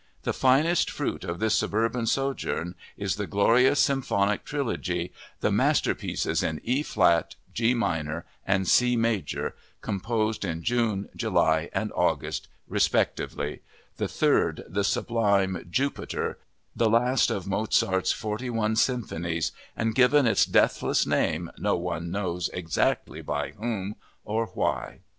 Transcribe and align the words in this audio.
The 0.23 0.33
finest 0.33 0.89
fruit 0.89 1.23
of 1.23 1.37
this 1.37 1.53
suburban 1.53 2.07
sojourn 2.07 2.73
is 2.97 3.17
the 3.17 3.27
glorious 3.27 3.79
symphonic 3.79 4.43
trilogy, 4.45 5.13
the 5.41 5.51
masterpieces 5.51 6.41
in 6.41 6.59
E 6.63 6.81
flat, 6.81 7.35
G 7.53 7.75
minor, 7.75 8.25
and 8.43 8.67
C 8.67 8.95
major, 8.95 9.53
composed 9.81 10.43
in 10.43 10.63
June, 10.63 11.07
July, 11.15 11.69
and 11.71 11.91
August, 11.93 12.47
respectively—the 12.67 14.07
third, 14.07 14.63
the 14.67 14.83
sublime 14.83 15.67
"Jupiter," 15.69 16.39
the 16.75 16.89
last 16.89 17.29
of 17.29 17.45
Mozart's 17.45 18.11
forty 18.11 18.49
one 18.49 18.75
symphonies 18.75 19.51
and 19.77 19.93
given 19.93 20.25
its 20.25 20.47
deathless 20.47 21.05
name 21.05 21.51
no 21.59 21.75
one 21.77 22.09
knows 22.09 22.49
exactly 22.53 23.21
by 23.21 23.51
whom 23.51 23.95
or 24.25 24.47
why. 24.47 25.01